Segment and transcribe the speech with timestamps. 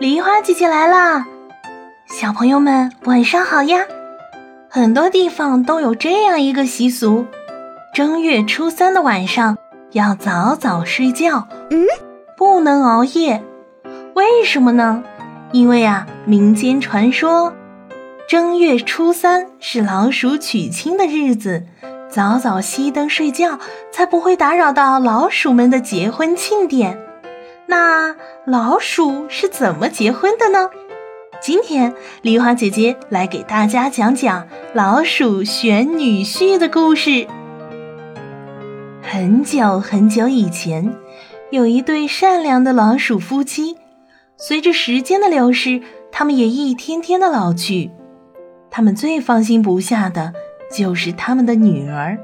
[0.00, 1.26] 梨花姐姐来啦！
[2.06, 3.80] 小朋友们晚上好呀！
[4.70, 7.26] 很多地方都有这样一个习俗：
[7.92, 9.58] 正月初三的晚上
[9.90, 11.84] 要早早睡觉，嗯，
[12.36, 13.42] 不能熬夜。
[14.14, 15.02] 为什么呢？
[15.50, 17.52] 因为啊，民间传说，
[18.28, 21.64] 正月初三是老鼠娶亲的日子，
[22.08, 23.58] 早早熄灯睡觉，
[23.90, 26.96] 才不会打扰到老鼠们的结婚庆典。
[27.70, 28.16] 那
[28.46, 30.70] 老鼠是怎么结婚的呢？
[31.38, 37.26] 今天梨花姐姐来给大家讲讲老鼠选女婿的故事。
[39.02, 40.94] 很久很久以前，
[41.50, 43.76] 有一对善良的老鼠夫妻。
[44.38, 47.90] 随着时间的流逝，他们也一天天的老去。
[48.70, 50.32] 他们最放心不下的
[50.72, 52.16] 就是他们的女儿，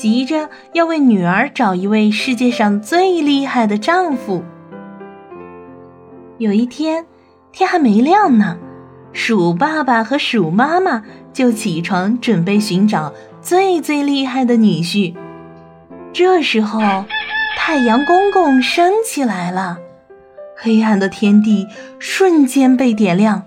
[0.00, 4.42] 急着要为女儿找一位世界上最厉害的丈夫。
[6.38, 7.04] 有一天，
[7.52, 8.56] 天还没亮呢，
[9.12, 11.02] 鼠爸爸和鼠妈妈
[11.34, 15.14] 就起床准备寻找最最厉害的女婿。
[16.14, 16.80] 这时候，
[17.58, 19.76] 太阳公公升起来了，
[20.56, 21.66] 黑暗的天地
[21.98, 23.42] 瞬间被点亮。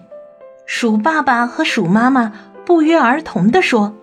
[0.67, 2.31] 鼠爸爸和鼠妈妈
[2.63, 3.95] 不约而同地说：“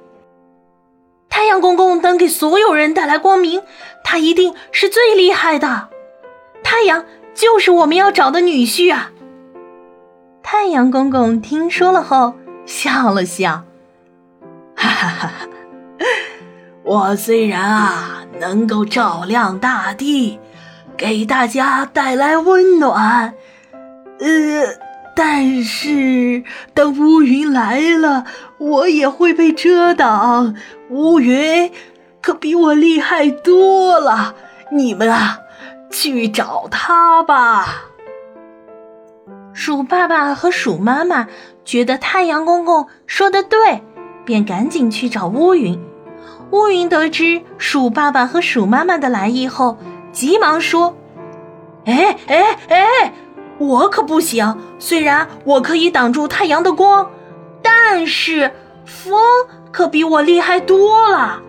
[1.41, 3.63] 太阳公公能给所有人带来光明，
[4.05, 5.89] 他一定是最厉害的。
[6.63, 9.13] 太阳。”就是我们要找的女婿啊！
[10.43, 12.35] 太阳公公听说了后
[12.67, 13.63] 笑了笑，
[14.77, 15.49] 哈哈哈！
[16.85, 20.39] 我虽然啊能够照亮大地，
[20.99, 23.33] 给大家带来温暖，
[24.19, 24.29] 呃，
[25.23, 28.25] 但是等乌云来了，
[28.57, 30.55] 我也会被遮挡。
[30.89, 31.71] 乌云
[32.23, 34.35] 可比我厉害多了，
[34.73, 35.41] 你们啊！
[35.91, 37.83] 去找他吧。
[39.53, 41.27] 鼠爸爸和鼠妈妈
[41.67, 43.83] 觉得太阳公公说的对，
[44.25, 45.79] 便赶紧去找乌云。
[46.51, 49.77] 乌云得知鼠爸爸和鼠妈妈的来意后，
[50.13, 50.97] 急忙说
[51.85, 53.13] ：“哎哎哎，
[53.61, 54.59] 我可不行！
[54.81, 57.09] 虽然我可以挡住太阳的光，
[57.63, 58.51] 但是
[58.85, 59.21] 风
[59.71, 61.41] 可比我厉害多了。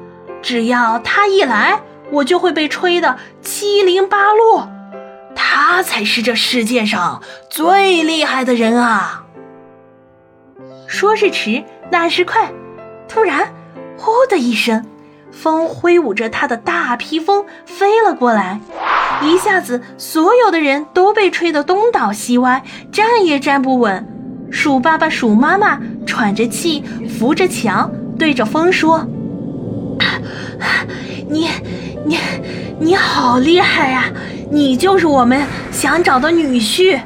[0.44, 4.68] 只要他一来。”我就会被吹得七零八落，
[5.34, 9.24] 他才是这世界上最厉害的人啊！
[10.88, 12.52] 说时迟，那时快，
[13.08, 13.54] 突然，
[13.98, 14.86] 呼的一声，
[15.32, 18.60] 风挥舞着他的大披风飞了过来，
[19.22, 24.08] 一下子，所有的人都被吹得东倒西歪，站也站不稳。
[24.52, 29.08] 鼠爸爸、鼠妈妈喘着气，扶着墙，对着风说
[31.30, 31.48] ：“你。”
[32.04, 32.18] 你
[32.80, 34.06] 你好厉害呀！
[34.50, 37.00] 你就是我们想找的女婿。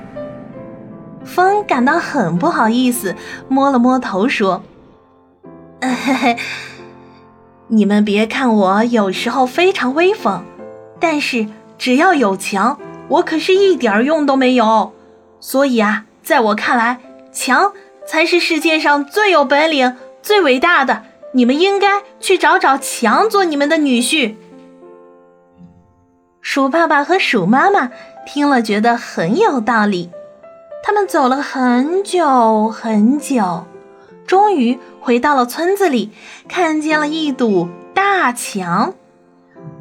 [1.25, 3.13] 风感到很不好意思，
[3.49, 4.63] 摸了摸头说
[5.83, 6.37] ：“嘿嘿，
[7.67, 10.45] 你们别看我有时候非常威风，
[10.97, 11.45] 但是
[11.77, 14.93] 只要有墙，我可是一点用都没有。
[15.39, 16.99] 所以啊，在我看来，
[17.31, 17.73] 墙
[18.07, 21.03] 才是世界上最有本领、最伟大的。
[21.33, 24.35] 你们应该去找找墙，做你们的女婿。”
[26.41, 27.91] 鼠爸爸和鼠妈妈
[28.25, 30.09] 听了，觉得很有道理。
[30.83, 33.65] 他们走了很久很久，
[34.27, 36.11] 终于回到了村子里，
[36.47, 38.93] 看见了一堵大墙。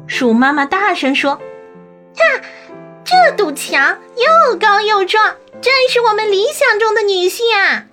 [0.07, 1.39] 鼠妈妈大声说
[2.15, 2.41] ：“看，
[3.03, 7.85] 这堵墙又高又壮，真是我们理想中的女性啊！”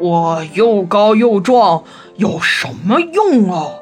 [0.00, 1.82] 我又高又壮，
[2.14, 3.80] 有什么用啊？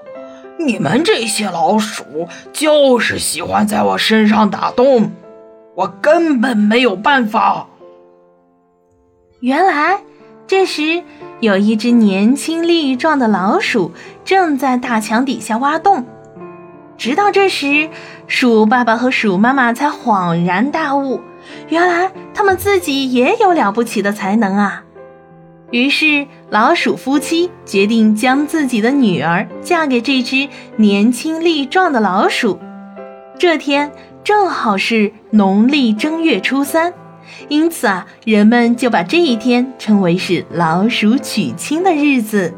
[0.59, 5.13] 你们这些老鼠就是喜欢在我身上打洞，
[5.75, 7.69] 我根本没有办法。
[9.41, 10.01] 原来
[10.47, 11.03] 这时
[11.41, 13.93] 有一只年轻力壮的老鼠
[14.25, 16.05] 正在大墙底下挖洞。
[16.97, 17.91] 直到这时，
[18.27, 21.21] 鼠爸爸和鼠妈妈才恍然大悟，
[21.69, 24.83] 原来他们自己也有了不起的才能啊！
[25.73, 32.59] 于是，老鼠夫妻决定将自己的女儿嫁给这只年轻力壮的老鼠。
[33.39, 33.93] 这天
[34.25, 36.95] 正好是农历正月初三，
[37.49, 42.55] 因此啊，人们就把这一天称为是老鼠娶亲的日子。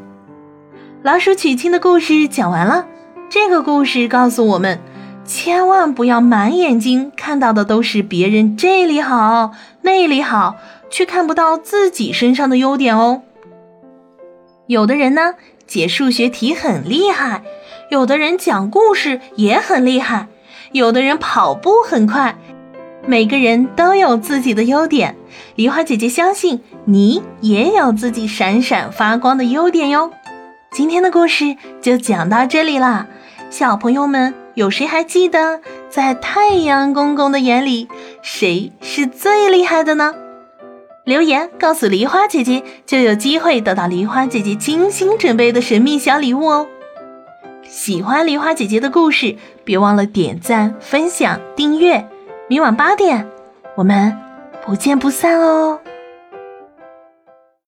[1.02, 2.86] 老鼠娶亲的故事讲完了。
[3.30, 4.80] 这个故事告诉我们，
[5.24, 10.56] 千万不要满眼睛看到的都是别人这里好那里好。
[10.90, 13.20] 却看不到自己身上的优点哦。
[14.68, 15.34] 有的人呢，
[15.66, 17.42] 解数学题很厉害，
[17.90, 20.28] 有的人讲故事也很厉害，
[20.72, 22.38] 有的人跑步很快。
[23.08, 25.16] 每个人都有自己的优点，
[25.54, 30.10] 梨花姐姐相信你也有自己闪闪发光的优点哟。
[30.72, 33.06] 今天的故事就讲到这里啦，
[33.48, 37.88] 小朋友们，有谁还记得在太阳公公的眼里，
[38.20, 40.14] 谁是最厉害的呢？
[41.06, 46.66] 留言告诉梨花姐姐，就有机会得到梨花姐姐精心准备的神秘小礼物哦。
[47.66, 49.34] 喜欢梨花姐姐的故事，
[49.64, 52.06] 别忘了点赞、分享、订阅。
[52.50, 53.26] 明晚八点，
[53.74, 54.16] 我们
[54.64, 55.78] 不见不散哦。